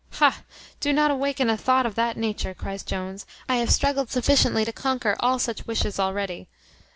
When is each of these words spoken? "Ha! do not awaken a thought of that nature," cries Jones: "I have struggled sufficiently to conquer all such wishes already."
"Ha! 0.13 0.41
do 0.79 0.91
not 0.91 1.11
awaken 1.11 1.47
a 1.47 1.55
thought 1.55 1.85
of 1.85 1.93
that 1.93 2.17
nature," 2.17 2.55
cries 2.55 2.81
Jones: 2.81 3.27
"I 3.47 3.57
have 3.57 3.69
struggled 3.69 4.09
sufficiently 4.09 4.65
to 4.65 4.71
conquer 4.73 5.15
all 5.19 5.37
such 5.37 5.67
wishes 5.67 5.99
already." 5.99 6.47